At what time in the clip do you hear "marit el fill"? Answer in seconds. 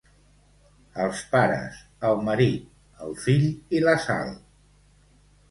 2.31-3.47